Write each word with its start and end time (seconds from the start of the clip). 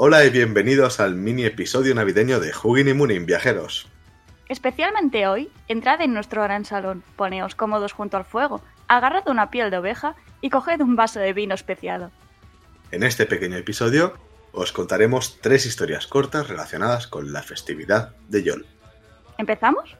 Hola 0.00 0.24
y 0.24 0.30
bienvenidos 0.30 1.00
al 1.00 1.16
mini 1.16 1.44
episodio 1.44 1.92
navideño 1.92 2.38
de 2.38 2.52
Hugging 2.52 2.86
y 2.86 2.94
Mooning 2.94 3.26
Viajeros. 3.26 3.88
Especialmente 4.48 5.26
hoy, 5.26 5.50
entrad 5.66 6.00
en 6.02 6.14
nuestro 6.14 6.40
gran 6.44 6.64
salón, 6.64 7.02
poneos 7.16 7.56
cómodos 7.56 7.94
junto 7.94 8.16
al 8.16 8.24
fuego, 8.24 8.62
agarrad 8.86 9.26
una 9.26 9.50
piel 9.50 9.72
de 9.72 9.78
oveja 9.78 10.14
y 10.40 10.50
coged 10.50 10.80
un 10.82 10.94
vaso 10.94 11.18
de 11.18 11.32
vino 11.32 11.52
especiado. 11.52 12.12
En 12.92 13.02
este 13.02 13.26
pequeño 13.26 13.56
episodio 13.56 14.12
os 14.52 14.70
contaremos 14.70 15.40
tres 15.40 15.66
historias 15.66 16.06
cortas 16.06 16.46
relacionadas 16.46 17.08
con 17.08 17.32
la 17.32 17.42
festividad 17.42 18.14
de 18.28 18.44
Yol. 18.44 18.66
¿Empezamos? 19.36 19.96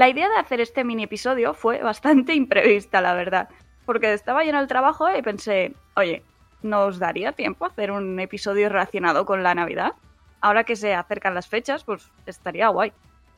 La 0.00 0.08
idea 0.08 0.30
de 0.30 0.36
hacer 0.36 0.62
este 0.62 0.82
mini 0.82 1.02
episodio 1.02 1.52
fue 1.52 1.82
bastante 1.82 2.32
imprevista, 2.42 3.02
la 3.02 3.12
verdad, 3.12 3.50
porque 3.84 4.14
estaba 4.14 4.42
en 4.44 4.54
el 4.54 4.66
trabajo 4.66 5.14
y 5.14 5.20
pensé, 5.20 5.74
oye, 5.94 6.22
¿nos 6.62 6.98
daría 6.98 7.32
tiempo 7.32 7.66
hacer 7.66 7.90
un 7.90 8.18
episodio 8.18 8.70
relacionado 8.70 9.26
con 9.26 9.42
la 9.42 9.54
Navidad? 9.54 9.92
Ahora 10.40 10.64
que 10.64 10.74
se 10.74 10.94
acercan 10.94 11.34
las 11.34 11.48
fechas, 11.48 11.84
pues 11.84 12.10
estaría 12.24 12.68
guay. 12.68 12.94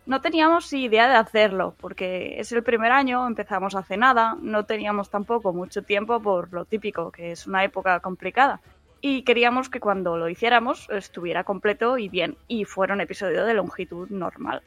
No 0.06 0.20
teníamos 0.20 0.72
idea 0.72 1.08
de 1.08 1.16
hacerlo, 1.16 1.74
porque 1.80 2.38
es 2.38 2.52
el 2.52 2.62
primer 2.62 2.92
año, 2.92 3.26
empezamos 3.26 3.74
hace 3.74 3.97
nada, 3.97 4.36
no 4.41 4.64
teníamos 4.64 5.10
tampoco 5.10 5.52
mucho 5.52 5.82
tiempo 5.82 6.22
por 6.22 6.52
lo 6.52 6.64
típico, 6.64 7.10
que 7.10 7.32
es 7.32 7.48
una 7.48 7.64
época 7.64 7.98
complicada. 7.98 8.60
Y 9.00 9.24
queríamos 9.24 9.69
que 9.69 9.80
cuando 9.80 10.16
lo 10.16 10.28
hiciéramos 10.28 10.88
estuviera 10.91 11.42
completo 11.42 11.98
y 11.98 12.08
bien, 12.08 12.36
y 12.47 12.66
fuera 12.66 12.94
un 12.94 13.00
episodio 13.00 13.44
de 13.47 13.54
longitud 13.54 14.08
normal. 14.10 14.62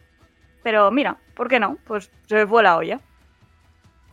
Pero 0.65 0.89
mira, 0.89 1.19
¿por 1.35 1.47
qué 1.47 1.59
no? 1.59 1.77
Pues 1.85 2.09
se 2.27 2.33
me 2.33 2.47
fue 2.47 2.63
la 2.63 2.75
olla. 2.77 2.99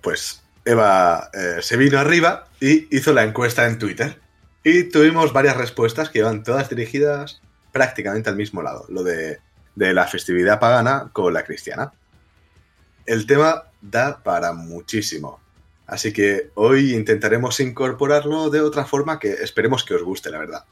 Pues 0.02 0.44
Eva 0.66 1.30
eh, 1.32 1.62
se 1.62 1.78
vino 1.78 1.98
arriba 1.98 2.46
y 2.60 2.94
hizo 2.94 3.14
la 3.14 3.24
encuesta 3.24 3.66
en 3.66 3.78
Twitter. 3.78 4.20
Y 4.62 4.82
tuvimos 4.82 5.32
varias 5.32 5.56
respuestas 5.56 6.10
que 6.10 6.18
iban 6.18 6.42
todas 6.42 6.68
dirigidas 6.68 7.40
prácticamente 7.72 8.28
al 8.28 8.36
mismo 8.36 8.60
lado, 8.60 8.84
lo 8.90 9.02
de, 9.02 9.40
de 9.76 9.94
la 9.94 10.06
festividad 10.06 10.60
pagana 10.60 11.08
con 11.14 11.32
la 11.32 11.42
cristiana. 11.42 11.94
El 13.06 13.26
tema 13.26 13.62
da 13.80 14.22
para 14.22 14.52
muchísimo. 14.52 15.40
Así 15.86 16.12
que 16.12 16.50
hoy 16.52 16.92
intentaremos 16.92 17.60
incorporarlo 17.60 18.50
de 18.50 18.60
otra 18.60 18.84
forma 18.84 19.18
que 19.18 19.32
esperemos 19.32 19.84
que 19.84 19.94
os 19.94 20.02
guste, 20.02 20.28
la 20.28 20.40
verdad. 20.40 20.66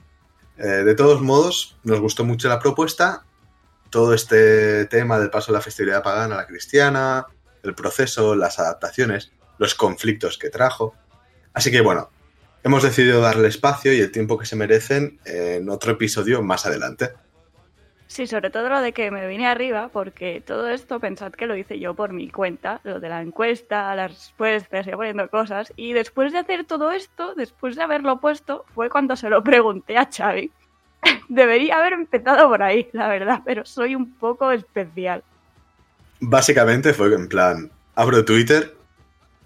Eh, 0.59 0.85
de 0.85 0.95
todos 0.95 1.23
modos, 1.23 1.79
nos 1.85 2.01
gustó 2.01 2.23
mucho 2.23 2.51
la 2.51 2.59
propuesta 2.59 3.25
todo 3.91 4.15
este 4.15 4.87
tema 4.87 5.19
del 5.19 5.31
paso 5.31 5.53
de 5.53 5.59
la 5.59 5.63
festividad 5.63 6.03
pagana 6.03 6.37
a 6.37 6.39
la 6.39 6.47
cristiana, 6.47 7.27
el 7.63 7.75
proceso, 7.75 8.35
las 8.35 8.59
adaptaciones, 8.59 9.33
los 9.59 9.75
conflictos 9.75 10.39
que 10.39 10.51
trajo. 10.51 10.95
Así 11.53 11.71
que 11.71 11.81
bueno, 11.81 12.11
hemos 12.63 12.83
decidido 12.83 13.21
darle 13.21 13.49
espacio 13.49 13.93
y 13.93 14.01
el 14.01 14.13
tiempo 14.13 14.39
que 14.39 14.47
se 14.47 14.57
merecen 14.57 15.21
en 15.25 15.69
otro 15.69 15.93
episodio 15.93 16.43
más 16.43 16.67
adelante. 16.67 17.11
Sí, 18.07 18.27
sobre 18.27 18.51
todo 18.51 18.69
lo 18.69 18.81
de 18.81 18.93
que 18.93 19.13
me 19.13 19.29
vine 19.29 19.47
arriba, 19.47 19.89
porque 19.93 20.43
todo 20.45 20.69
esto 20.69 20.99
pensad 20.99 21.31
que 21.31 21.47
lo 21.47 21.55
hice 21.55 21.79
yo 21.79 21.95
por 21.95 22.13
mi 22.13 22.29
cuenta, 22.29 22.81
lo 22.83 22.99
de 22.99 23.09
la 23.09 23.23
encuesta, 23.23 23.95
las 23.95 24.11
respuestas, 24.11 24.85
y 24.89 24.91
poniendo 24.91 25.31
cosas, 25.31 25.73
y 25.77 25.93
después 25.93 26.33
de 26.33 26.41
hacer 26.41 26.65
todo 26.65 26.91
esto, 26.91 27.37
después 27.37 27.77
de 27.77 27.83
haberlo 27.83 28.19
puesto, 28.19 28.65
fue 28.75 28.91
cuando 28.91 29.15
se 29.15 29.31
lo 29.31 29.45
pregunté 29.45 29.97
a 29.97 30.09
Xavi. 30.11 30.51
Debería 31.29 31.79
haber 31.79 31.93
empezado 31.93 32.49
por 32.49 32.63
ahí, 32.63 32.89
la 32.93 33.09
verdad, 33.09 33.43
pero 33.45 33.65
soy 33.65 33.95
un 33.95 34.13
poco 34.15 34.51
especial. 34.51 35.23
Básicamente 36.21 36.93
fue 36.93 37.15
en 37.15 37.29
plan, 37.29 37.71
abro 37.95 38.25
Twitter, 38.25 38.75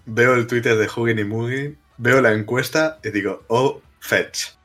veo 0.05 0.33
el 0.33 0.47
Twitter 0.47 0.75
de 0.77 0.87
Hugging 0.87 1.19
y 1.19 1.23
Mugging, 1.23 1.77
veo 1.97 2.21
la 2.21 2.33
encuesta 2.33 2.99
y 3.03 3.09
digo, 3.09 3.43
oh, 3.47 3.81
fetch. 3.99 4.55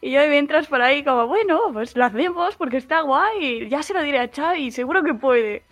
Y 0.00 0.12
yo 0.12 0.20
mientras 0.28 0.66
por 0.66 0.82
ahí 0.82 1.02
como, 1.02 1.26
bueno, 1.26 1.60
pues 1.72 1.96
lo 1.96 2.04
hacemos 2.04 2.56
porque 2.56 2.76
está 2.76 3.00
guay, 3.00 3.68
ya 3.68 3.82
se 3.82 3.94
lo 3.94 4.02
diré 4.02 4.20
a 4.20 4.28
Xavi, 4.28 4.70
seguro 4.70 5.02
que 5.02 5.14
puede. 5.14 5.64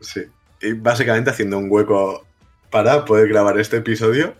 Sí, 0.00 0.22
y 0.60 0.72
básicamente 0.74 1.30
haciendo 1.30 1.58
un 1.58 1.66
hueco 1.68 2.24
para 2.70 3.04
poder 3.04 3.28
grabar 3.28 3.58
este 3.58 3.78
episodio, 3.78 4.34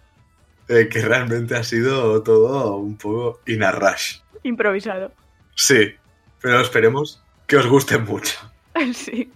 eh, 0.68 0.88
que 0.88 1.00
realmente 1.02 1.56
ha 1.56 1.64
sido 1.64 2.22
todo 2.22 2.76
un 2.76 2.96
poco 2.96 3.40
inarrash. 3.46 4.20
Improvisado. 4.44 5.12
Sí, 5.54 5.94
pero 6.40 6.60
esperemos 6.60 7.22
que 7.46 7.56
os 7.56 7.66
guste 7.66 7.98
mucho. 7.98 8.38
Sí. 8.92 9.30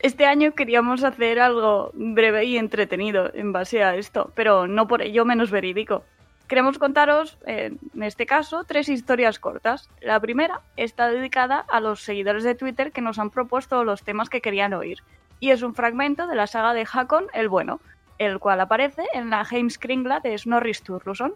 Este 0.00 0.26
año 0.26 0.54
queríamos 0.54 1.04
hacer 1.04 1.40
algo 1.40 1.90
breve 1.94 2.44
y 2.44 2.58
entretenido 2.58 3.30
en 3.32 3.52
base 3.52 3.82
a 3.82 3.94
esto, 3.94 4.32
pero 4.34 4.66
no 4.66 4.88
por 4.88 5.02
ello 5.02 5.24
menos 5.24 5.50
verídico. 5.50 6.04
Queremos 6.48 6.78
contaros, 6.78 7.38
en 7.46 7.78
este 8.00 8.26
caso, 8.26 8.64
tres 8.64 8.88
historias 8.88 9.38
cortas. 9.38 9.88
La 10.00 10.20
primera 10.20 10.60
está 10.76 11.08
dedicada 11.08 11.64
a 11.68 11.80
los 11.80 12.02
seguidores 12.02 12.44
de 12.44 12.54
Twitter 12.54 12.92
que 12.92 13.00
nos 13.00 13.18
han 13.18 13.30
propuesto 13.30 13.82
los 13.84 14.02
temas 14.02 14.28
que 14.28 14.40
querían 14.40 14.74
oír, 14.74 15.02
y 15.40 15.50
es 15.50 15.62
un 15.62 15.74
fragmento 15.74 16.26
de 16.26 16.36
la 16.36 16.46
saga 16.46 16.72
de 16.72 16.86
Hakon 16.90 17.26
el 17.32 17.48
Bueno, 17.48 17.80
el 18.18 18.38
cual 18.38 18.60
aparece 18.60 19.04
en 19.12 19.30
la 19.30 19.46
Heimskringla 19.50 20.20
de 20.20 20.36
Snorri 20.38 20.74
Sturluson. 20.74 21.34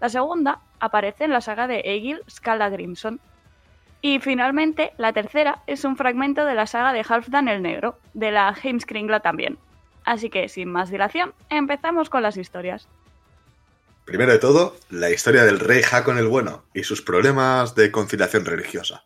La 0.00 0.08
segunda 0.08 0.60
aparece 0.80 1.24
en 1.24 1.30
la 1.30 1.40
saga 1.40 1.66
de 1.66 1.80
Egil 1.84 2.22
Skallagrimson, 2.28 3.20
y 4.02 4.18
finalmente, 4.20 4.92
la 4.96 5.12
tercera 5.12 5.62
es 5.66 5.84
un 5.84 5.96
fragmento 5.96 6.44
de 6.44 6.54
la 6.54 6.66
saga 6.66 6.92
de 6.92 7.04
Halfdan 7.06 7.48
el 7.48 7.62
Negro, 7.62 7.98
de 8.14 8.30
la 8.30 8.54
Heimskringla 8.62 9.20
también. 9.20 9.58
Así 10.04 10.30
que, 10.30 10.48
sin 10.48 10.70
más 10.70 10.90
dilación, 10.90 11.34
empezamos 11.50 12.08
con 12.08 12.22
las 12.22 12.36
historias. 12.36 12.88
Primero 14.06 14.32
de 14.32 14.38
todo, 14.38 14.74
la 14.88 15.10
historia 15.10 15.44
del 15.44 15.60
rey 15.60 15.82
Hakon 15.88 16.18
el 16.18 16.26
Bueno 16.28 16.64
y 16.74 16.82
sus 16.84 17.02
problemas 17.02 17.74
de 17.74 17.92
conciliación 17.92 18.44
religiosa. 18.44 19.04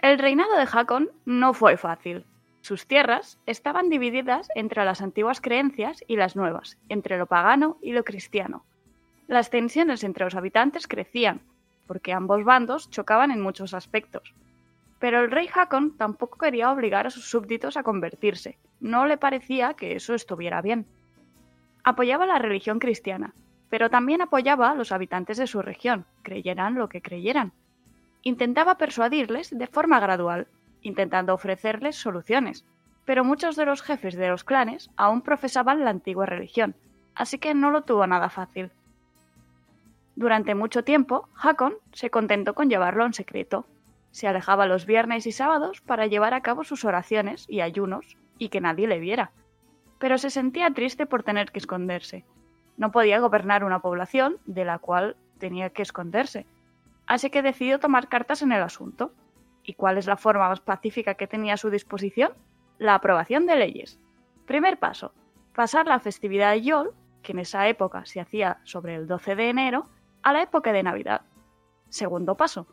El 0.00 0.18
reinado 0.18 0.56
de 0.56 0.68
Hakon 0.70 1.10
no 1.24 1.54
fue 1.54 1.76
fácil. 1.76 2.24
Sus 2.68 2.86
tierras 2.86 3.38
estaban 3.46 3.88
divididas 3.88 4.50
entre 4.54 4.84
las 4.84 5.00
antiguas 5.00 5.40
creencias 5.40 6.04
y 6.06 6.16
las 6.16 6.36
nuevas, 6.36 6.76
entre 6.90 7.16
lo 7.16 7.24
pagano 7.24 7.78
y 7.80 7.92
lo 7.92 8.04
cristiano. 8.04 8.66
Las 9.26 9.48
tensiones 9.48 10.04
entre 10.04 10.26
los 10.26 10.34
habitantes 10.34 10.86
crecían, 10.86 11.40
porque 11.86 12.12
ambos 12.12 12.44
bandos 12.44 12.90
chocaban 12.90 13.30
en 13.30 13.40
muchos 13.40 13.72
aspectos. 13.72 14.34
Pero 14.98 15.20
el 15.20 15.30
rey 15.30 15.48
Hakon 15.50 15.96
tampoco 15.96 16.36
quería 16.36 16.70
obligar 16.70 17.06
a 17.06 17.10
sus 17.10 17.30
súbditos 17.30 17.78
a 17.78 17.82
convertirse, 17.82 18.58
no 18.80 19.06
le 19.06 19.16
parecía 19.16 19.72
que 19.72 19.96
eso 19.96 20.12
estuviera 20.12 20.60
bien. 20.60 20.84
Apoyaba 21.84 22.26
la 22.26 22.38
religión 22.38 22.80
cristiana, 22.80 23.32
pero 23.70 23.88
también 23.88 24.20
apoyaba 24.20 24.72
a 24.72 24.74
los 24.74 24.92
habitantes 24.92 25.38
de 25.38 25.46
su 25.46 25.62
región, 25.62 26.04
creyeran 26.20 26.74
lo 26.74 26.90
que 26.90 27.00
creyeran. 27.00 27.52
Intentaba 28.24 28.76
persuadirles 28.76 29.56
de 29.56 29.66
forma 29.68 30.00
gradual, 30.00 30.48
intentando 30.82 31.34
ofrecerles 31.34 31.96
soluciones, 31.96 32.64
pero 33.04 33.24
muchos 33.24 33.56
de 33.56 33.64
los 33.64 33.82
jefes 33.82 34.16
de 34.16 34.28
los 34.28 34.44
clanes 34.44 34.90
aún 34.96 35.22
profesaban 35.22 35.84
la 35.84 35.90
antigua 35.90 36.26
religión, 36.26 36.76
así 37.14 37.38
que 37.38 37.54
no 37.54 37.70
lo 37.70 37.82
tuvo 37.82 38.06
nada 38.06 38.28
fácil. 38.28 38.70
Durante 40.18 40.56
mucho 40.56 40.82
tiempo, 40.82 41.28
Hakon 41.40 41.74
se 41.92 42.10
contentó 42.10 42.54
con 42.54 42.68
llevarlo 42.68 43.06
en 43.06 43.12
secreto. 43.12 43.66
Se 44.10 44.26
alejaba 44.26 44.66
los 44.66 44.84
viernes 44.84 45.26
y 45.28 45.32
sábados 45.32 45.80
para 45.80 46.06
llevar 46.06 46.34
a 46.34 46.40
cabo 46.40 46.64
sus 46.64 46.84
oraciones 46.84 47.46
y 47.48 47.60
ayunos 47.60 48.16
y 48.36 48.48
que 48.48 48.60
nadie 48.60 48.88
le 48.88 48.98
viera. 48.98 49.30
Pero 50.00 50.18
se 50.18 50.30
sentía 50.30 50.70
triste 50.72 51.06
por 51.06 51.22
tener 51.22 51.52
que 51.52 51.60
esconderse. 51.60 52.24
No 52.76 52.90
podía 52.90 53.20
gobernar 53.20 53.62
una 53.62 53.78
población 53.78 54.38
de 54.44 54.64
la 54.64 54.80
cual 54.80 55.14
tenía 55.38 55.70
que 55.70 55.82
esconderse. 55.82 56.46
Así 57.06 57.30
que 57.30 57.42
decidió 57.42 57.78
tomar 57.78 58.08
cartas 58.08 58.42
en 58.42 58.50
el 58.50 58.62
asunto 58.62 59.12
¿Y 59.68 59.74
cuál 59.74 59.98
es 59.98 60.06
la 60.06 60.16
forma 60.16 60.48
más 60.48 60.60
pacífica 60.60 61.12
que 61.12 61.26
tenía 61.26 61.52
a 61.52 61.58
su 61.58 61.68
disposición? 61.68 62.32
La 62.78 62.94
aprobación 62.94 63.44
de 63.44 63.54
leyes. 63.54 63.98
Primer 64.46 64.78
paso, 64.78 65.12
pasar 65.54 65.86
la 65.86 66.00
festividad 66.00 66.52
de 66.52 66.62
Yol, 66.62 66.94
que 67.22 67.32
en 67.32 67.40
esa 67.40 67.68
época 67.68 68.06
se 68.06 68.18
hacía 68.18 68.60
sobre 68.64 68.94
el 68.94 69.06
12 69.06 69.36
de 69.36 69.50
enero, 69.50 69.86
a 70.22 70.32
la 70.32 70.40
época 70.40 70.72
de 70.72 70.82
Navidad. 70.82 71.20
Segundo 71.90 72.34
paso, 72.34 72.66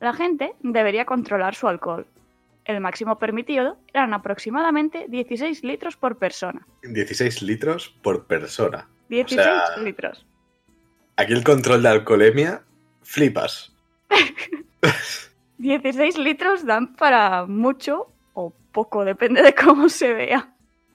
la 0.00 0.12
gente 0.12 0.56
debería 0.58 1.04
controlar 1.04 1.54
su 1.54 1.68
alcohol. 1.68 2.08
El 2.64 2.80
máximo 2.80 3.16
permitido 3.16 3.78
eran 3.94 4.12
aproximadamente 4.12 5.06
16 5.08 5.62
litros 5.62 5.96
por 5.96 6.18
persona. 6.18 6.66
16 6.82 7.42
litros 7.42 7.94
por 8.02 8.26
persona. 8.26 8.88
16 9.08 9.84
litros. 9.84 10.26
Aquí 11.14 11.32
el 11.32 11.44
control 11.44 11.84
de 11.84 11.90
alcoholemia, 11.90 12.64
flipas. 13.02 13.72
16 15.60 16.16
litros 16.18 16.64
dan 16.64 16.96
para 16.96 17.44
mucho 17.46 18.06
o 18.32 18.52
poco, 18.72 19.04
depende 19.04 19.42
de 19.42 19.54
cómo 19.54 19.88
se 19.88 20.12
vea. 20.14 20.54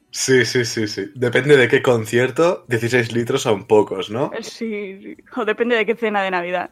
Sí, 0.10 0.46
sí, 0.46 0.66
sí, 0.66 0.88
sí. 0.88 1.12
Depende 1.14 1.58
de 1.58 1.68
qué 1.68 1.82
concierto, 1.82 2.66
16 2.68 3.12
litros 3.12 3.42
son 3.44 3.68
pocos, 3.68 4.10
¿no? 4.10 4.32
Sí, 4.42 4.98
sí. 5.02 5.18
o 5.36 5.46
depende 5.46 5.76
de 5.76 5.86
qué 5.86 5.96
cena 5.96 6.24
de 6.24 6.32
Navidad. 6.32 6.72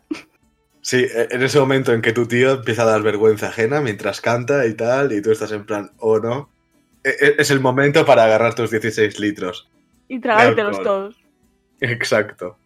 Sí, 0.82 0.98
e- 1.04 1.28
en 1.30 1.44
ese 1.44 1.60
momento 1.60 1.94
en 1.94 2.02
que 2.02 2.14
tu 2.14 2.26
tío 2.26 2.52
empieza 2.54 2.82
a 2.84 2.86
dar 2.86 3.02
vergüenza 3.04 3.50
ajena 3.50 3.80
mientras 3.82 4.22
canta 4.22 4.66
y 4.66 4.74
tal, 4.74 5.12
y 5.12 5.22
tú 5.22 5.32
estás 5.32 5.52
en 5.52 5.66
plan, 5.66 5.92
oh 6.00 6.20
no. 6.20 6.50
E- 7.04 7.10
e- 7.20 7.36
Es 7.38 7.52
el 7.52 7.60
momento 7.60 8.06
para 8.06 8.24
agarrar 8.26 8.56
tus 8.56 8.72
16 8.72 9.20
litros. 9.20 9.70
Y 10.08 10.20
tragártelos 10.20 10.82
todos. 10.82 11.16
Exacto. 11.82 12.58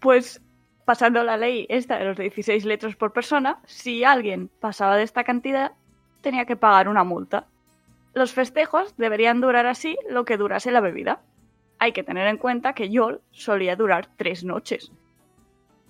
Pues 0.00 0.40
pasando 0.88 1.22
la 1.22 1.36
ley 1.36 1.66
esta 1.68 1.98
de 1.98 2.06
los 2.06 2.16
16 2.16 2.64
litros 2.64 2.96
por 2.96 3.12
persona, 3.12 3.60
si 3.66 4.04
alguien 4.04 4.48
pasaba 4.48 4.96
de 4.96 5.02
esta 5.02 5.22
cantidad, 5.22 5.72
tenía 6.22 6.46
que 6.46 6.56
pagar 6.56 6.88
una 6.88 7.04
multa. 7.04 7.46
Los 8.14 8.32
festejos 8.32 8.94
deberían 8.96 9.42
durar 9.42 9.66
así 9.66 9.98
lo 10.08 10.24
que 10.24 10.38
durase 10.38 10.70
la 10.70 10.80
bebida. 10.80 11.20
Hay 11.78 11.92
que 11.92 12.04
tener 12.04 12.26
en 12.26 12.38
cuenta 12.38 12.72
que 12.72 12.88
Yol 12.88 13.20
solía 13.32 13.76
durar 13.76 14.08
tres 14.16 14.44
noches. 14.44 14.90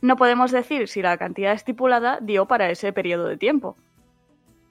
No 0.00 0.16
podemos 0.16 0.50
decir 0.50 0.88
si 0.88 1.00
la 1.00 1.16
cantidad 1.16 1.52
estipulada 1.52 2.18
dio 2.20 2.46
para 2.46 2.68
ese 2.68 2.92
periodo 2.92 3.28
de 3.28 3.36
tiempo. 3.36 3.76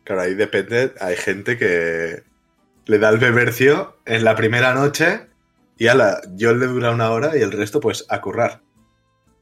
Claro, 0.03 0.23
ahí 0.23 0.33
depende. 0.35 0.93
Hay 0.99 1.15
gente 1.15 1.57
que 1.57 2.23
le 2.85 2.99
da 2.99 3.11
el 3.11 3.17
bebercio 3.17 3.95
en 4.03 4.25
la 4.25 4.35
primera 4.35 4.73
noche 4.73 5.21
y 5.77 5.87
a 5.87 5.95
la 5.95 6.19
yo 6.35 6.53
le 6.53 6.65
dura 6.65 6.91
una 6.91 7.11
hora 7.11 7.37
y 7.37 7.41
el 7.41 7.53
resto 7.53 7.79
pues 7.79 8.05
a 8.09 8.19
currar. 8.19 8.66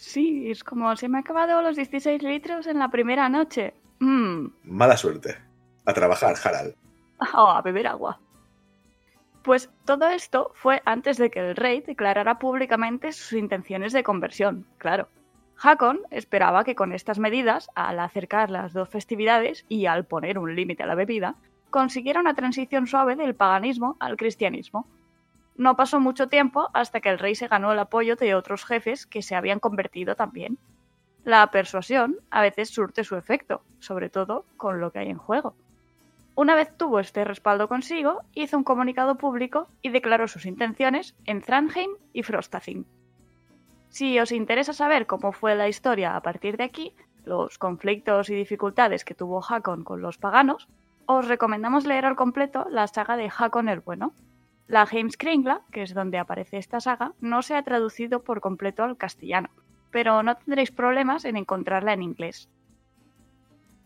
Sí, 0.06 0.52
es 0.52 0.64
como 0.64 0.96
se 0.96 1.10
me 1.10 1.18
han 1.18 1.24
acabado 1.24 1.64
los 1.64 1.76
16 1.76 2.22
litros 2.22 2.68
en 2.68 2.78
la 2.78 2.90
primera 2.90 3.28
noche. 3.28 3.74
Mmm, 4.00 4.46
Mala 4.64 4.98
suerte. 4.98 5.36
A 5.84 5.94
trabajar, 5.94 6.36
Harald. 6.42 6.76
Oh, 7.34 7.50
a 7.50 7.62
beber 7.64 7.88
agua. 7.88 8.20
Pues 9.42 9.72
todo 9.84 10.08
esto 10.08 10.52
fue 10.54 10.82
antes 10.86 11.18
de 11.18 11.32
que 11.32 11.40
el 11.40 11.56
rey 11.56 11.82
declarara 11.82 12.38
públicamente 12.38 13.12
sus 13.14 13.34
intenciones 13.34 13.94
de 13.94 14.04
conversión, 14.04 14.68
claro. 14.78 15.08
Hakon 15.58 16.02
esperaba 16.12 16.64
que 16.64 16.76
con 16.76 16.94
estas 16.94 17.18
medidas, 17.18 17.70
al 17.74 18.00
acercar 18.00 18.52
las 18.52 18.74
dos 18.74 18.90
festividades 18.90 19.66
y 19.70 19.88
al 19.88 20.06
poner 20.06 20.38
un 20.38 20.56
límite 20.56 20.84
a 20.84 20.88
la 20.88 20.96
bebida, 20.96 21.36
consiguiera 21.72 22.20
una 22.20 22.36
transición 22.36 22.86
suave 22.86 23.16
del 23.16 23.34
paganismo 23.34 23.98
al 24.00 24.18
cristianismo. 24.18 24.88
No 25.58 25.76
pasó 25.76 26.00
mucho 26.00 26.28
tiempo 26.28 26.70
hasta 26.74 27.00
que 27.00 27.10
el 27.10 27.20
rey 27.20 27.36
se 27.36 27.48
ganó 27.48 27.72
el 27.72 27.80
apoyo 27.80 28.16
de 28.16 28.36
otros 28.36 28.66
jefes 28.66 29.06
que 29.06 29.22
se 29.22 29.36
habían 29.36 29.60
convertido 29.60 30.16
también. 30.16 30.58
La 31.24 31.50
persuasión 31.50 32.18
a 32.30 32.42
veces 32.42 32.70
surte 32.70 33.04
su 33.04 33.16
efecto, 33.16 33.64
sobre 33.80 34.10
todo 34.10 34.46
con 34.58 34.80
lo 34.80 34.92
que 34.92 35.00
hay 35.00 35.10
en 35.10 35.18
juego. 35.18 35.56
Una 36.36 36.54
vez 36.56 36.76
tuvo 36.78 37.00
este 37.00 37.24
respaldo 37.24 37.70
consigo, 37.70 38.22
hizo 38.34 38.58
un 38.58 38.66
comunicado 38.66 39.16
público 39.16 39.70
y 39.82 39.90
declaró 39.90 40.28
sus 40.28 40.46
intenciones 40.46 41.16
en 41.26 41.42
Trondheim 41.42 41.92
y 42.12 42.24
Frostathing. 42.24 42.86
Si 43.88 44.20
os 44.20 44.34
interesa 44.34 44.74
saber 44.74 45.08
cómo 45.08 45.32
fue 45.32 45.56
la 45.56 45.70
historia 45.70 46.18
a 46.18 46.22
partir 46.22 46.58
de 46.58 46.66
aquí, 46.66 46.94
los 47.24 47.58
conflictos 47.58 48.30
y 48.30 48.36
dificultades 48.36 49.06
que 49.06 49.16
tuvo 49.16 49.42
Hakon 49.42 49.86
con 49.86 50.02
los 50.02 50.18
paganos, 50.18 50.68
os 51.06 51.28
recomendamos 51.28 51.86
leer 51.86 52.06
al 52.06 52.18
completo 52.18 52.68
la 52.70 52.88
saga 52.88 53.16
de 53.16 53.32
Hakon 53.36 53.70
el 53.70 53.80
Bueno. 53.80 54.14
La 54.68 54.88
Heimskringla, 54.92 55.62
que 55.72 55.84
es 55.84 55.94
donde 55.94 56.18
aparece 56.18 56.58
esta 56.58 56.80
saga, 56.80 57.14
no 57.22 57.42
se 57.44 57.56
ha 57.56 57.64
traducido 57.64 58.24
por 58.24 58.42
completo 58.42 58.84
al 58.84 58.98
castellano, 58.98 59.50
pero 59.92 60.24
no 60.24 60.36
tendréis 60.38 60.72
problemas 60.72 61.26
en 61.26 61.38
encontrarla 61.38 61.94
en 61.94 62.02
inglés. 62.02 62.50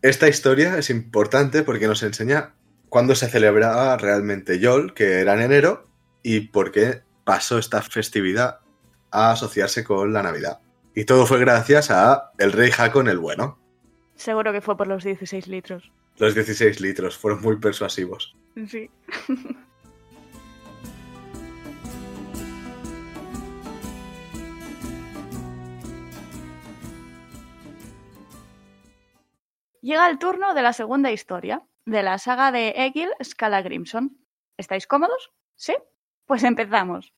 Esta 0.00 0.28
historia 0.28 0.78
es 0.78 0.88
importante 0.88 1.62
porque 1.62 1.86
nos 1.86 2.02
enseña 2.02 2.54
cuándo 2.88 3.14
se 3.14 3.28
celebraba 3.28 3.96
realmente 3.98 4.58
Yol, 4.58 4.94
que 4.94 5.20
era 5.20 5.34
en 5.34 5.42
enero, 5.42 5.86
y 6.22 6.40
por 6.40 6.72
qué 6.72 7.02
pasó 7.24 7.58
esta 7.58 7.82
festividad 7.82 8.60
a 9.10 9.32
asociarse 9.32 9.84
con 9.84 10.14
la 10.14 10.22
Navidad. 10.22 10.60
Y 10.94 11.04
todo 11.04 11.26
fue 11.26 11.38
gracias 11.38 11.90
a 11.90 12.32
el 12.38 12.52
rey 12.52 12.70
Hakon 12.76 13.08
el 13.08 13.18
Bueno. 13.18 13.58
Seguro 14.14 14.52
que 14.52 14.60
fue 14.62 14.76
por 14.76 14.86
los 14.86 15.04
16 15.04 15.46
litros. 15.46 15.92
Los 16.16 16.34
16 16.34 16.80
litros 16.80 17.16
fueron 17.16 17.42
muy 17.42 17.56
persuasivos. 17.56 18.34
Sí. 18.66 18.90
Llega 29.82 30.10
el 30.10 30.18
turno 30.18 30.52
de 30.52 30.60
la 30.60 30.74
segunda 30.74 31.10
historia, 31.10 31.62
de 31.86 32.02
la 32.02 32.18
saga 32.18 32.52
de 32.52 32.74
Egil 32.76 33.08
Skallagrimson. 33.24 34.18
¿Estáis 34.58 34.86
cómodos? 34.86 35.32
¿Sí? 35.56 35.74
Pues 36.26 36.44
empezamos. 36.44 37.14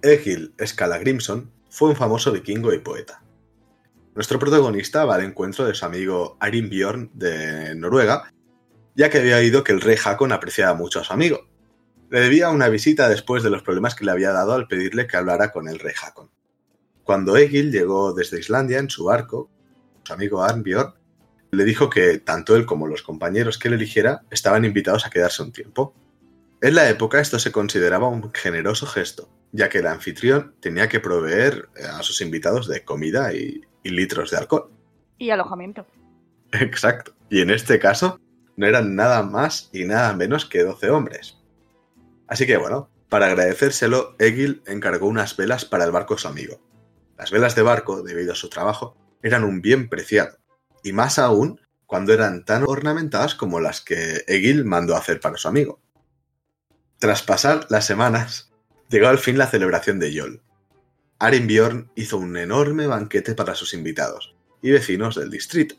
Egil 0.00 0.54
Skallagrimson 0.64 1.52
fue 1.68 1.90
un 1.90 1.96
famoso 1.96 2.32
vikingo 2.32 2.72
y 2.72 2.78
poeta. 2.78 3.22
Nuestro 4.14 4.38
protagonista 4.38 5.04
va 5.04 5.16
al 5.16 5.24
encuentro 5.24 5.66
de 5.66 5.74
su 5.74 5.84
amigo 5.84 6.38
Arinbjorn 6.40 7.10
de 7.12 7.74
Noruega, 7.74 8.32
ya 8.94 9.10
que 9.10 9.18
había 9.18 9.36
oído 9.36 9.62
que 9.62 9.72
el 9.72 9.82
rey 9.82 9.98
Hakon 10.02 10.32
apreciaba 10.32 10.72
mucho 10.72 11.00
a 11.00 11.04
su 11.04 11.12
amigo. 11.12 11.55
Le 12.08 12.20
debía 12.20 12.50
una 12.50 12.68
visita 12.68 13.08
después 13.08 13.42
de 13.42 13.50
los 13.50 13.62
problemas 13.62 13.94
que 13.94 14.04
le 14.04 14.12
había 14.12 14.32
dado 14.32 14.52
al 14.52 14.68
pedirle 14.68 15.06
que 15.06 15.16
hablara 15.16 15.50
con 15.50 15.68
el 15.68 15.78
rey 15.78 15.94
Hakon. 16.00 16.30
Cuando 17.02 17.36
Egil 17.36 17.72
llegó 17.72 18.12
desde 18.12 18.38
Islandia 18.38 18.78
en 18.78 18.90
su 18.90 19.04
barco, 19.04 19.50
su 20.04 20.12
amigo 20.12 20.42
Arnbjorn 20.42 20.94
le 21.50 21.64
dijo 21.64 21.90
que 21.90 22.18
tanto 22.18 22.56
él 22.56 22.66
como 22.66 22.86
los 22.86 23.02
compañeros 23.02 23.58
que 23.58 23.68
él 23.68 23.74
eligiera 23.74 24.22
estaban 24.30 24.64
invitados 24.64 25.06
a 25.06 25.10
quedarse 25.10 25.42
un 25.42 25.52
tiempo. 25.52 25.94
En 26.60 26.74
la 26.74 26.88
época 26.88 27.20
esto 27.20 27.38
se 27.38 27.52
consideraba 27.52 28.08
un 28.08 28.32
generoso 28.32 28.86
gesto, 28.86 29.28
ya 29.52 29.68
que 29.68 29.78
el 29.78 29.86
anfitrión 29.86 30.54
tenía 30.60 30.88
que 30.88 31.00
proveer 31.00 31.68
a 31.92 32.02
sus 32.02 32.20
invitados 32.20 32.68
de 32.68 32.84
comida 32.84 33.32
y, 33.34 33.62
y 33.82 33.90
litros 33.90 34.30
de 34.30 34.38
alcohol. 34.38 34.70
Y 35.18 35.30
alojamiento. 35.30 35.86
Exacto. 36.52 37.14
Y 37.30 37.40
en 37.40 37.50
este 37.50 37.78
caso 37.78 38.20
no 38.56 38.66
eran 38.66 38.94
nada 38.94 39.22
más 39.22 39.70
y 39.72 39.84
nada 39.84 40.14
menos 40.14 40.46
que 40.46 40.62
12 40.62 40.90
hombres. 40.90 41.38
Así 42.28 42.46
que 42.46 42.56
bueno, 42.56 42.90
para 43.08 43.26
agradecérselo, 43.26 44.16
Egil 44.18 44.62
encargó 44.66 45.06
unas 45.06 45.36
velas 45.36 45.64
para 45.64 45.84
el 45.84 45.92
barco 45.92 46.14
de 46.14 46.20
su 46.20 46.28
amigo. 46.28 46.60
Las 47.16 47.30
velas 47.30 47.54
de 47.54 47.62
barco, 47.62 48.02
debido 48.02 48.32
a 48.32 48.36
su 48.36 48.48
trabajo, 48.48 48.96
eran 49.22 49.44
un 49.44 49.62
bien 49.62 49.88
preciado, 49.88 50.38
y 50.82 50.92
más 50.92 51.18
aún 51.18 51.60
cuando 51.86 52.12
eran 52.12 52.44
tan 52.44 52.64
ornamentadas 52.66 53.34
como 53.34 53.60
las 53.60 53.80
que 53.80 54.24
Egil 54.26 54.64
mandó 54.64 54.96
hacer 54.96 55.20
para 55.20 55.36
su 55.36 55.48
amigo. 55.48 55.80
Tras 56.98 57.22
pasar 57.22 57.66
las 57.70 57.86
semanas, 57.86 58.52
llegó 58.88 59.08
al 59.08 59.18
fin 59.18 59.38
la 59.38 59.46
celebración 59.46 59.98
de 59.98 60.12
Yol. 60.12 60.42
Arinbjorn 61.18 61.90
hizo 61.94 62.18
un 62.18 62.36
enorme 62.36 62.86
banquete 62.86 63.34
para 63.34 63.54
sus 63.54 63.72
invitados 63.72 64.34
y 64.60 64.70
vecinos 64.70 65.14
del 65.14 65.30
distrito. 65.30 65.76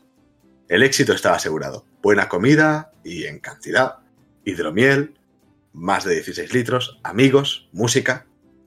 El 0.68 0.82
éxito 0.82 1.12
estaba 1.12 1.36
asegurado. 1.36 1.86
Buena 2.02 2.28
comida 2.28 2.92
y 3.04 3.24
en 3.24 3.38
cantidad. 3.38 3.96
Hidromiel, 4.44 5.17
más 5.72 6.04
de 6.04 6.14
16 6.14 6.52
litros, 6.52 6.98
amigos, 7.02 7.68
música. 7.72 8.26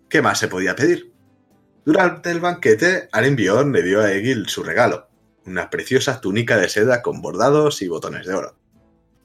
¿Qué 0.10 0.22
más 0.22 0.39
se 0.39 0.48
podía 0.48 0.75
pedir? 0.75 1.12
Durante 1.86 2.29
el 2.29 2.39
banquete, 2.39 3.10
Arinbjorn 3.12 3.72
le 3.72 3.81
dio 3.81 4.01
a 4.01 4.12
Egil 4.12 4.48
su 4.48 4.63
regalo, 4.63 5.10
una 5.46 5.70
preciosa 5.70 6.22
túnica 6.22 6.58
de 6.58 6.70
seda 6.70 7.01
con 7.01 7.22
bordados 7.22 7.81
y 7.81 7.88
botones 7.88 8.27
de 8.27 8.34
oro. 8.34 8.55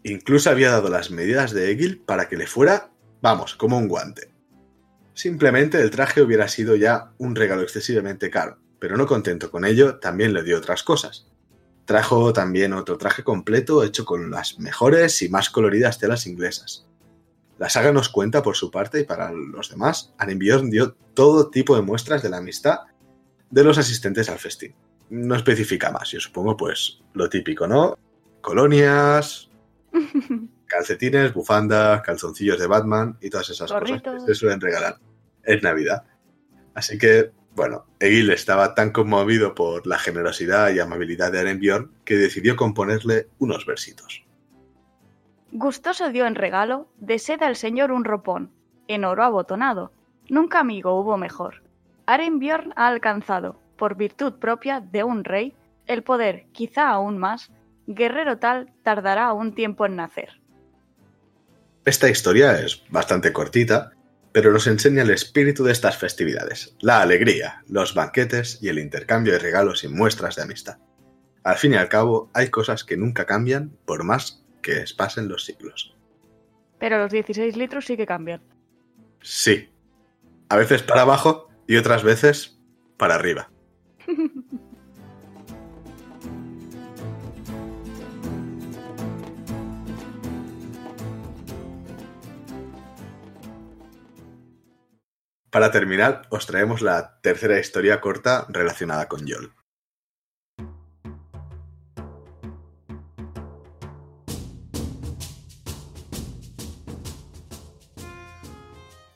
Incluso 0.03 0.51
había 0.51 0.71
dado 0.71 0.89
las 0.89 1.11
medidas 1.11 1.53
de 1.53 1.71
Egil 1.71 2.01
para 2.01 2.29
que 2.29 2.37
le 2.37 2.47
fuera, 2.47 2.91
vamos, 3.21 3.57
como 3.57 3.77
un 3.77 3.89
guante. 3.89 4.33
Simplemente 5.15 5.81
el 5.81 5.91
traje 5.91 6.23
hubiera 6.23 6.49
sido 6.49 6.77
ya 6.77 7.13
un 7.19 7.35
regalo 7.35 7.63
excesivamente 7.63 8.31
caro, 8.31 8.59
pero 8.79 8.97
no 8.97 9.07
contento 9.07 9.51
con 9.51 9.65
ello, 9.65 9.99
también 9.99 10.33
le 10.33 10.43
dio 10.43 10.59
otras 10.59 10.83
cosas. 10.83 11.27
Trajo 11.87 12.33
también 12.33 12.73
otro 12.73 12.99
traje 12.99 13.23
completo 13.23 13.85
hecho 13.85 14.05
con 14.05 14.31
las 14.31 14.59
mejores 14.59 15.23
y 15.23 15.29
más 15.29 15.51
coloridas 15.51 15.99
telas 15.99 16.27
inglesas. 16.27 16.86
La 17.59 17.71
saga 17.71 17.93
nos 17.93 18.09
cuenta 18.09 18.43
por 18.43 18.57
su 18.57 18.71
parte 18.71 19.01
y 19.01 19.05
para 19.05 19.33
los 19.33 19.71
demás, 19.71 20.13
Arinbjorn 20.19 20.71
dio 20.71 20.95
todo 21.15 21.49
tipo 21.49 21.75
de 21.75 21.83
muestras 21.83 22.23
de 22.23 22.29
la 22.29 22.37
amistad 22.39 22.81
de 23.51 23.65
los 23.65 23.79
asistentes 23.79 24.29
al 24.29 24.39
festín. 24.39 24.75
No 25.09 25.35
especifica 25.35 25.91
más, 25.91 26.11
yo 26.11 26.21
supongo 26.21 26.57
pues 26.57 27.01
lo 27.15 27.29
típico, 27.29 27.67
¿no? 27.67 27.97
Colonias, 28.43 29.49
calcetines, 30.67 31.33
bufandas, 31.33 32.03
calzoncillos 32.03 32.59
de 32.59 32.67
Batman 32.67 33.17
y 33.21 33.31
todas 33.31 33.49
esas 33.51 33.73
cosas 33.73 34.03
que 34.03 34.21
se 34.27 34.35
suelen 34.35 34.61
regalar 34.61 34.99
en 35.45 35.61
Navidad. 35.63 36.05
Así 36.75 36.99
que, 36.99 37.31
bueno, 37.55 37.87
Egil 38.01 38.31
estaba 38.31 38.75
tan 38.75 38.91
conmovido 38.91 39.55
por 39.55 39.87
la 39.87 39.99
generosidad 39.99 40.75
y 40.75 40.81
amabilidad 40.81 41.33
de 41.33 41.41
Arenbjorn 41.41 41.91
que 42.05 42.17
decidió 42.17 42.57
componerle 42.57 43.29
unos 43.39 43.65
versitos. 43.65 44.26
Gustoso 45.53 46.11
dio 46.11 46.27
en 46.27 46.35
regalo 46.35 46.89
de 46.99 47.19
seda 47.19 47.47
al 47.47 47.57
señor 47.57 47.93
un 47.93 48.05
ropón, 48.05 48.51
en 48.89 49.05
oro 49.05 49.23
abotonado. 49.23 49.93
Nunca 50.29 50.61
amigo 50.61 51.01
hubo 51.01 51.17
mejor. 51.17 51.63
Arenbjorn 52.07 52.73
ha 52.77 52.89
alcanzado, 52.89 53.59
por 53.77 53.97
virtud 53.97 54.35
propia 54.35 54.81
de 54.81 55.05
un 55.05 55.25
rey, 55.25 55.55
el 55.87 56.03
poder, 56.03 56.47
quizá 56.53 56.89
aún 56.89 57.19
más, 57.19 57.51
guerrero 57.87 58.39
tal 58.39 58.73
tardará 58.83 59.33
un 59.33 59.55
tiempo 59.55 59.87
en 59.87 59.97
nacer. 59.97 60.41
Esta 61.85 62.09
historia 62.09 62.61
es 62.61 62.83
bastante 62.91 63.33
cortita, 63.33 63.93
pero 64.33 64.53
nos 64.53 64.67
enseña 64.67 65.03
el 65.03 65.11
espíritu 65.11 65.65
de 65.65 65.73
estas 65.73 65.97
festividades, 65.97 66.77
la 66.81 67.01
alegría, 67.01 67.63
los 67.69 67.95
banquetes 67.95 68.59
y 68.61 68.69
el 68.69 68.81
intercambio 68.81 69.33
de 69.33 69.39
regalos 69.39 69.85
y 69.85 69.89
muestras 69.89 70.37
de 70.37 70.43
amistad. 70.43 70.79
Al 71.45 71.57
fin 71.57 71.75
y 71.75 71.77
al 71.77 71.89
cabo, 71.89 72.29
hay 72.35 72.51
cosas 72.51 72.83
que 72.83 72.97
nunca 72.97 73.25
cambian 73.25 73.71
por 73.85 74.03
más 74.03 74.45
que 74.67 74.85
pasen 74.97 75.29
los 75.29 75.45
siglos. 75.45 75.95
Pero 76.81 76.99
los 76.99 77.13
16 77.13 77.57
litros 77.57 77.87
sí 77.87 77.97
que 77.97 78.05
cambian. 78.05 78.43
Sí. 79.23 79.71
A 80.49 80.57
veces 80.57 80.83
para 80.83 81.03
abajo 81.03 81.49
y 81.69 81.77
otras 81.77 82.03
veces 82.03 82.61
para 82.97 83.15
arriba. 83.15 83.49
Para 95.49 95.71
terminar, 95.71 96.27
os 96.29 96.45
traemos 96.45 96.83
la 96.83 97.19
tercera 97.23 97.59
historia 97.59 97.99
corta 97.99 98.47
relacionada 98.51 99.09
con 99.09 99.27
Yol. 99.27 99.56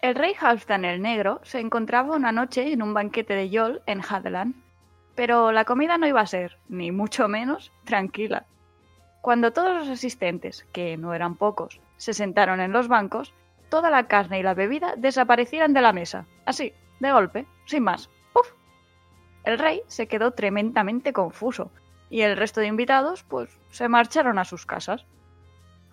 El 0.02 0.14
rey 0.14 0.33
Halfdan 0.40 0.87
el 0.87 1.02
Negro 1.02 1.40
se 1.42 1.61
encontraba 1.61 2.16
una 2.16 2.33
noche 2.33 2.73
en 2.73 2.83
un 2.83 2.95
banquete 2.95 3.35
de 3.35 3.50
Yol 3.50 3.83
en 3.85 4.00
Hadeland, 4.00 4.54
pero 5.14 5.52
la 5.52 5.66
comida 5.66 5.99
no 5.99 6.07
iba 6.07 6.23
a 6.23 6.26
ser, 6.26 6.57
ni 6.71 6.90
mucho 6.90 7.28
menos, 7.28 7.71
tranquila. 7.85 8.47
Cuando 9.21 9.52
todos 9.52 9.76
los 9.76 9.88
asistentes, 9.88 10.66
que 10.73 10.97
no 10.97 11.12
eran 11.12 11.37
pocos, 11.37 11.83
se 11.99 12.14
sentaron 12.14 12.61
en 12.61 12.73
los 12.73 12.88
bancos, 12.88 13.35
toda 13.69 13.90
la 13.90 14.09
carne 14.09 14.38
y 14.38 14.42
la 14.42 14.54
bebida 14.54 14.95
desaparecieran 14.97 15.75
de 15.75 15.83
la 15.83 15.92
mesa, 15.92 16.25
así, 16.47 16.73
de 17.00 17.12
golpe, 17.12 17.47
sin 17.66 17.83
más. 17.83 18.09
¡Puf! 18.33 18.54
El 19.45 19.59
rey 19.59 19.83
se 19.87 20.09
quedó 20.09 20.30
tremendamente 20.30 21.12
confuso, 21.12 21.71
y 22.09 22.23
el 22.23 22.38
resto 22.38 22.61
de 22.61 22.69
invitados, 22.69 23.23
pues, 23.23 23.61
se 23.69 23.87
marcharon 23.88 24.38
a 24.38 24.47
sus 24.47 24.64
casas. 24.64 25.04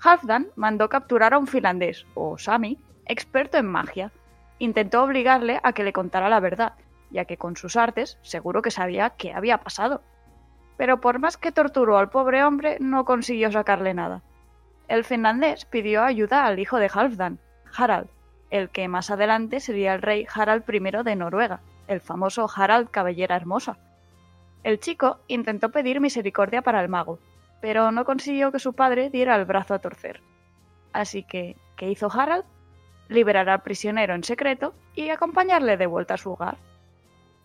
Halfdan 0.01 0.47
mandó 0.55 0.89
capturar 0.89 1.33
a 1.33 1.37
un 1.37 1.47
finlandés, 1.47 2.05
o 2.13 2.37
Sami, 2.37 2.77
experto 3.05 3.57
en 3.57 3.65
magia. 3.65 4.11
Intentó 4.59 5.03
obligarle 5.03 5.59
a 5.63 5.73
que 5.73 5.83
le 5.83 5.93
contara 5.93 6.29
la 6.29 6.39
verdad, 6.39 6.73
ya 7.09 7.25
que 7.25 7.37
con 7.37 7.55
sus 7.55 7.75
artes 7.75 8.17
seguro 8.21 8.61
que 8.61 8.71
sabía 8.71 9.11
qué 9.11 9.33
había 9.33 9.59
pasado. 9.59 10.01
Pero 10.77 11.01
por 11.01 11.19
más 11.19 11.37
que 11.37 11.51
torturó 11.51 11.97
al 11.97 12.09
pobre 12.09 12.43
hombre, 12.43 12.77
no 12.79 13.05
consiguió 13.05 13.51
sacarle 13.51 13.93
nada. 13.93 14.21
El 14.87 15.03
finlandés 15.03 15.65
pidió 15.65 16.03
ayuda 16.03 16.45
al 16.45 16.59
hijo 16.59 16.77
de 16.77 16.89
Halfdan, 16.93 17.39
Harald, 17.75 18.07
el 18.49 18.69
que 18.69 18.87
más 18.87 19.11
adelante 19.11 19.59
sería 19.59 19.93
el 19.93 20.01
rey 20.01 20.25
Harald 20.33 20.63
I 20.67 20.79
de 21.03 21.15
Noruega, 21.15 21.61
el 21.87 22.01
famoso 22.01 22.47
Harald 22.53 22.89
Cabellera 22.89 23.35
Hermosa. 23.35 23.77
El 24.63 24.79
chico 24.79 25.19
intentó 25.27 25.71
pedir 25.71 25.99
misericordia 25.99 26.61
para 26.61 26.81
el 26.81 26.89
mago, 26.89 27.19
pero 27.61 27.91
no 27.91 28.05
consiguió 28.05 28.51
que 28.51 28.59
su 28.59 28.73
padre 28.73 29.09
diera 29.09 29.35
el 29.35 29.45
brazo 29.45 29.73
a 29.73 29.79
torcer. 29.79 30.21
Así 30.93 31.23
que, 31.23 31.55
¿qué 31.75 31.89
hizo 31.89 32.11
Harald? 32.11 32.45
Liberar 33.09 33.49
al 33.49 33.61
prisionero 33.61 34.13
en 34.13 34.23
secreto 34.23 34.73
y 34.95 35.09
acompañarle 35.09 35.77
de 35.77 35.85
vuelta 35.85 36.15
a 36.15 36.17
su 36.17 36.31
hogar. 36.31 36.57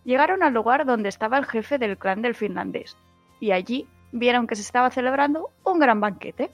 Llegaron 0.05 0.43
al 0.43 0.53
lugar 0.53 0.85
donde 0.85 1.09
estaba 1.09 1.39
el 1.39 1.47
jefe 1.47 1.79
del 1.79 1.97
clan 1.97 2.23
del 2.23 2.35
finlandés, 2.35 2.97
y 3.41 3.53
allí 3.53 3.87
vieron 4.11 4.47
que 4.47 4.57
se 4.57 4.63
estaba 4.63 4.91
celebrando 4.91 5.51
un 5.65 5.79
gran 5.79 6.01
banquete. 6.01 6.51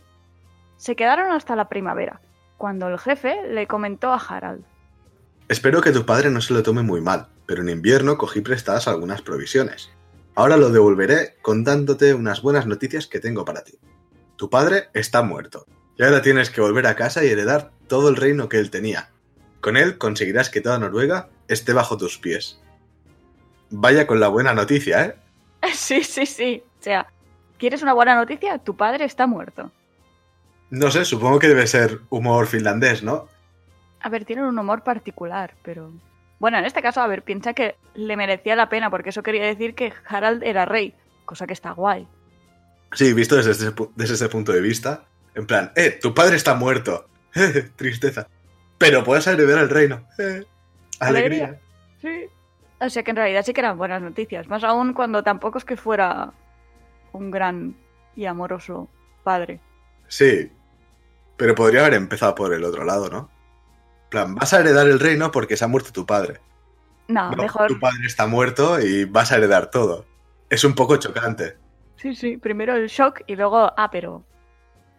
Se 0.77 0.97
quedaron 0.97 1.33
hasta 1.33 1.57
la 1.57 1.69
primavera, 1.69 2.21
cuando 2.57 2.89
el 2.89 2.99
jefe 2.99 3.49
le 3.49 3.67
comentó 3.67 4.13
a 4.13 4.17
Harald. 4.19 4.65
Espero 5.49 5.81
que 5.81 5.93
tu 5.93 6.05
padre 6.05 6.31
no 6.31 6.43
se 6.43 6.53
lo 6.53 6.63
tome 6.63 6.83
muy 6.83 7.01
mal, 7.01 7.29
pero 7.47 7.63
en 7.63 7.71
invierno 7.71 8.19
cogí 8.19 8.43
prestadas 8.43 8.87
algunas 8.87 9.23
provisiones. 9.23 9.91
Ahora 10.39 10.57
lo 10.57 10.71
devolveré 10.71 11.35
contándote 11.43 12.15
unas 12.15 12.43
buenas 12.43 12.65
noticias 12.65 13.09
que 13.09 13.19
tengo 13.19 13.45
para 13.45 13.65
ti. 13.65 13.77
Tu 14.37 14.49
padre 14.49 14.89
está 14.95 15.25
muerto, 15.25 15.67
y 15.97 16.05
ahora 16.05 16.23
tienes 16.23 16.49
que 16.49 16.61
volver 16.61 16.87
a 16.87 16.95
casa 16.95 17.25
y 17.25 17.29
heredar 17.29 17.73
todo 17.89 18.09
el 18.09 18.15
reino 18.15 18.49
que 18.49 18.59
él 18.59 18.71
tenía. 18.71 19.11
Con 19.61 19.77
él 19.77 19.99
conseguirás 19.99 20.49
que 20.49 20.61
toda 20.61 20.79
Noruega 20.79 21.29
esté 21.49 21.73
bajo 21.73 21.97
tus 21.97 22.19
pies. 22.19 22.63
Vaya 23.71 24.07
con 24.07 24.21
la 24.21 24.29
buena 24.29 24.55
noticia, 24.55 25.07
¿eh? 25.07 25.17
Sí, 25.75 26.05
sí, 26.05 26.25
sí. 26.25 26.63
O 26.79 26.83
sea, 26.85 27.09
¿quieres 27.59 27.83
una 27.83 27.95
buena 27.95 28.15
noticia? 28.15 28.59
Tu 28.59 28.77
padre 28.77 29.07
está 29.07 29.27
muerto. 29.27 29.73
No 30.71 30.93
sé, 30.93 31.05
supongo 31.05 31.41
que 31.41 31.49
debe 31.49 31.67
ser 31.67 31.99
humor 32.11 32.47
finlandés, 32.47 33.03
¿no? 33.03 33.27
A 34.01 34.09
ver, 34.09 34.25
tienen 34.25 34.45
un 34.45 34.57
humor 34.57 34.85
particular, 34.85 35.57
pero... 35.65 35.91
Bueno, 36.39 36.59
en 36.59 36.65
este 36.65 36.83
caso, 36.83 37.01
a 37.01 37.07
ver, 37.07 37.23
piensa 37.23 37.53
que 37.53 37.77
le 37.95 38.17
merecía 38.17 38.55
la 38.57 38.69
pena, 38.69 38.91
porque 38.91 39.11
eso 39.11 39.23
quería 39.23 39.45
decir 39.45 39.75
que 39.75 39.93
Harald 40.07 40.43
era 40.45 40.65
rey, 40.65 40.95
cosa 41.25 41.47
que 41.47 41.53
está 41.53 41.73
guay. 41.73 42.07
Sí, 42.93 43.13
visto 43.13 43.37
desde 43.37 43.51
ese, 43.53 43.73
desde 43.97 44.15
ese 44.15 44.29
punto 44.29 44.53
de 44.53 44.61
vista, 44.61 45.05
en 45.35 45.47
plan, 45.47 45.73
eh, 45.77 45.99
tu 46.01 46.15
padre 46.15 46.37
está 46.37 46.55
muerto. 46.55 47.07
Tristeza. 47.77 48.29
Pero 48.79 49.05
puedes 49.05 49.27
heredar 49.27 49.59
el 49.59 49.71
reino. 49.71 50.05
Eh, 50.19 50.45
alegría. 51.01 51.61
Sí. 52.03 52.25
O 52.81 52.91
sea 52.91 53.05
que 53.05 53.11
en 53.13 53.17
realidad 53.17 53.45
sí 53.45 53.53
que 53.53 53.61
eran 53.61 53.79
buenas 53.79 54.03
noticias. 54.03 54.49
Más 54.49 54.65
aún 54.65 54.95
cuando 54.95 55.23
tampoco 55.23 55.59
es 55.59 55.65
que 55.65 55.77
fuera 55.77 56.33
un 57.13 57.31
gran 57.31 57.77
y 58.17 58.27
amoroso 58.27 58.89
padre. 59.23 59.61
Sí, 60.09 60.51
pero 61.37 61.55
podría 61.55 61.83
haber 61.83 61.95
empezado 61.95 62.35
por 62.35 62.53
el 62.53 62.65
otro 62.65 62.85
lado, 62.85 63.09
¿no? 63.09 63.31
En 64.09 64.11
plan, 64.11 64.35
vas 64.35 64.55
a 64.55 64.61
heredar 64.61 64.87
el 64.87 64.99
reino 64.99 65.31
porque 65.31 65.59
se 65.59 65.67
ha 65.67 65.69
muerto 65.69 65.93
tu 65.93 66.07
padre. 66.07 66.41
No, 67.09 67.31
mejor. 67.33 67.69
Tu 67.69 67.79
padre 67.79 68.07
está 68.07 68.27
muerto 68.27 68.81
y 68.81 69.05
vas 69.05 69.33
a 69.33 69.37
heredar 69.37 69.71
todo. 69.71 70.07
Es 70.49 70.65
un 70.65 70.75
poco 70.75 70.97
chocante. 70.97 71.59
Sí, 71.97 72.15
sí, 72.15 72.39
primero 72.39 72.75
el 72.75 72.89
shock 72.89 73.21
y 73.27 73.37
luego, 73.37 73.71
ah, 73.77 73.91
pero. 73.91 74.25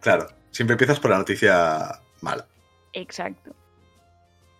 Claro, 0.00 0.28
siempre 0.52 0.74
empiezas 0.74 1.00
por 1.00 1.10
la 1.10 1.18
noticia 1.18 2.00
mala. 2.20 2.46
Exacto. 2.92 3.52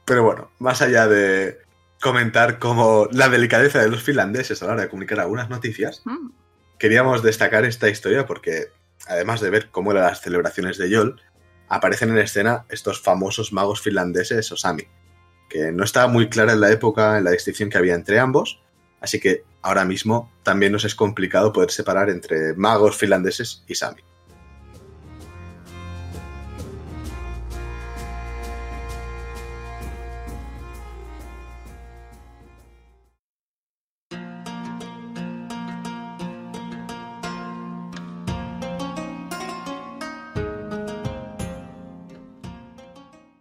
Pero 0.04 0.25
bueno, 0.25 0.50
más 0.59 0.83
allá 0.83 1.07
de 1.07 1.59
comentar 2.00 2.59
como 2.59 3.07
la 3.12 3.28
delicadeza 3.28 3.78
de 3.78 3.88
los 3.88 4.02
finlandeses 4.02 4.61
a 4.62 4.66
la 4.66 4.73
hora 4.73 4.83
de 4.83 4.88
comunicar 4.88 5.21
algunas 5.21 5.49
noticias, 5.49 6.02
mm. 6.04 6.30
queríamos 6.76 7.23
destacar 7.23 7.64
esta 7.64 7.88
historia 7.88 8.26
porque, 8.26 8.73
además 9.07 9.40
de 9.40 9.50
ver 9.50 9.71
cómo 9.71 9.92
eran 9.92 10.04
las 10.04 10.21
celebraciones 10.21 10.76
de 10.76 10.90
Yol, 10.90 11.21
aparecen 11.70 12.10
en 12.10 12.18
escena 12.18 12.66
estos 12.68 13.00
famosos 13.00 13.52
magos 13.52 13.80
finlandeses 13.80 14.52
Osami, 14.52 14.82
que 15.48 15.72
no 15.72 15.84
estaba 15.84 16.08
muy 16.08 16.28
clara 16.28 16.52
en 16.52 16.60
la 16.60 16.70
época 16.70 17.16
en 17.16 17.24
la 17.24 17.30
distinción 17.30 17.70
que 17.70 17.78
había 17.78 17.94
entre 17.94 18.18
ambos, 18.18 18.60
así 19.00 19.20
que 19.20 19.44
ahora 19.62 19.84
mismo 19.84 20.30
también 20.42 20.72
nos 20.72 20.84
es 20.84 20.94
complicado 20.94 21.52
poder 21.52 21.70
separar 21.70 22.10
entre 22.10 22.54
magos 22.54 22.96
finlandeses 22.96 23.64
y 23.66 23.76
Sami. 23.76 24.02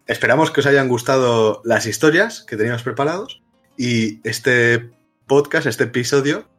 Esperamos 0.10 0.50
que 0.50 0.62
os 0.62 0.66
hayan 0.66 0.88
gustado 0.88 1.62
las 1.64 1.86
historias 1.86 2.42
que 2.42 2.58
teníamos 2.58 2.82
preparados 2.82 3.44
y 3.78 4.28
este 4.28 4.90
podcast, 5.28 5.68
este 5.68 5.84
episodio, 5.84 6.50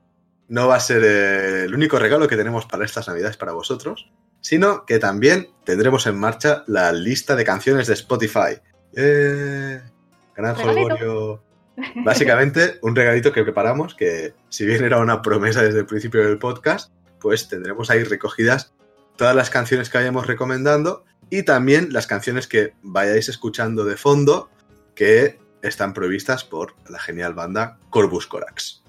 no 0.46 0.68
va 0.68 0.76
a 0.76 0.80
ser 0.80 1.02
eh, 1.02 1.64
el 1.64 1.74
único 1.74 1.98
regalo 1.98 2.28
que 2.28 2.36
tenemos 2.36 2.66
para 2.66 2.84
estas 2.84 3.08
navidades 3.08 3.36
para 3.36 3.50
vosotros, 3.50 4.08
sino 4.40 4.86
que 4.86 5.00
también 5.00 5.48
tendremos 5.64 6.06
en 6.06 6.16
marcha 6.16 6.62
la 6.68 6.92
lista 6.92 7.34
de 7.34 7.42
canciones 7.42 7.88
de 7.88 7.94
Spotify. 7.94 8.60
¡Eh! 8.94 9.82
Gran 10.36 10.56
Básicamente, 12.04 12.78
un 12.82 12.94
regalito 12.94 13.32
que 13.32 13.42
preparamos, 13.42 13.96
que 13.96 14.32
si 14.48 14.64
bien 14.64 14.84
era 14.84 14.98
una 14.98 15.22
promesa 15.22 15.60
desde 15.62 15.80
el 15.80 15.86
principio 15.86 16.24
del 16.24 16.38
podcast, 16.38 16.92
pues 17.18 17.48
tendremos 17.48 17.90
ahí 17.90 18.04
recogidas 18.04 18.72
todas 19.16 19.34
las 19.34 19.50
canciones 19.50 19.90
que 19.90 19.98
vayamos 19.98 20.28
recomendando 20.28 21.04
y 21.30 21.44
también 21.44 21.92
las 21.92 22.06
canciones 22.06 22.46
que 22.46 22.74
vayáis 22.82 23.28
escuchando 23.28 23.84
de 23.84 23.96
fondo 23.96 24.50
que 24.94 25.38
están 25.62 25.94
previstas 25.94 26.44
por 26.44 26.74
la 26.88 26.98
genial 26.98 27.34
banda 27.34 27.78
Corvus 27.88 28.26
Corax. 28.26 28.82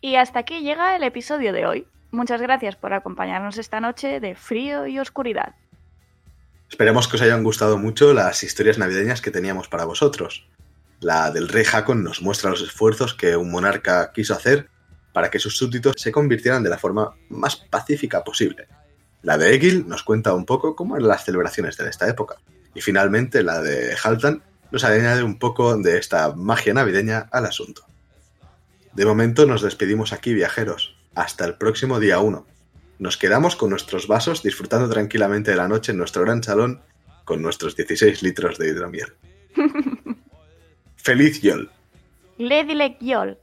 Y 0.00 0.14
hasta 0.14 0.38
aquí 0.38 0.60
llega 0.60 0.94
el 0.94 1.02
episodio 1.02 1.52
de 1.52 1.66
hoy. 1.66 1.88
Muchas 2.16 2.40
gracias 2.40 2.76
por 2.76 2.94
acompañarnos 2.94 3.58
esta 3.58 3.78
noche 3.78 4.20
de 4.20 4.34
frío 4.34 4.86
y 4.86 4.98
oscuridad. 4.98 5.54
Esperemos 6.70 7.08
que 7.08 7.16
os 7.16 7.22
hayan 7.22 7.44
gustado 7.44 7.76
mucho 7.76 8.14
las 8.14 8.42
historias 8.42 8.78
navideñas 8.78 9.20
que 9.20 9.30
teníamos 9.30 9.68
para 9.68 9.84
vosotros. 9.84 10.48
La 11.00 11.30
del 11.30 11.46
rey 11.46 11.66
Hakon 11.70 12.02
nos 12.02 12.22
muestra 12.22 12.48
los 12.48 12.62
esfuerzos 12.62 13.12
que 13.12 13.36
un 13.36 13.50
monarca 13.50 14.12
quiso 14.14 14.32
hacer 14.32 14.70
para 15.12 15.30
que 15.30 15.38
sus 15.38 15.58
súbditos 15.58 15.96
se 15.98 16.10
convirtieran 16.10 16.62
de 16.62 16.70
la 16.70 16.78
forma 16.78 17.14
más 17.28 17.56
pacífica 17.56 18.24
posible. 18.24 18.66
La 19.20 19.36
de 19.36 19.54
Egil 19.54 19.86
nos 19.86 20.02
cuenta 20.02 20.32
un 20.32 20.46
poco 20.46 20.74
cómo 20.74 20.96
eran 20.96 21.08
las 21.08 21.26
celebraciones 21.26 21.76
de 21.76 21.90
esta 21.90 22.08
época. 22.08 22.36
Y 22.74 22.80
finalmente 22.80 23.42
la 23.42 23.60
de 23.60 23.94
Haltan 24.02 24.42
nos 24.70 24.84
añade 24.84 25.22
un 25.22 25.38
poco 25.38 25.76
de 25.76 25.98
esta 25.98 26.32
magia 26.34 26.72
navideña 26.72 27.28
al 27.30 27.44
asunto. 27.44 27.84
De 28.94 29.04
momento 29.04 29.44
nos 29.44 29.60
despedimos 29.60 30.14
aquí, 30.14 30.32
viajeros. 30.32 30.96
Hasta 31.16 31.46
el 31.46 31.54
próximo 31.54 31.98
día 31.98 32.20
1. 32.20 32.46
Nos 32.98 33.16
quedamos 33.16 33.56
con 33.56 33.70
nuestros 33.70 34.06
vasos 34.06 34.42
disfrutando 34.42 34.88
tranquilamente 34.90 35.50
de 35.50 35.56
la 35.56 35.66
noche 35.66 35.92
en 35.92 35.98
nuestro 35.98 36.22
gran 36.22 36.42
salón 36.42 36.82
con 37.24 37.40
nuestros 37.40 37.74
16 37.74 38.22
litros 38.22 38.58
de 38.58 38.68
hidromiel. 38.68 39.14
¡Feliz 40.96 41.40
Yol! 41.40 41.70
Lady 42.36 42.96
Yol. 43.00 43.38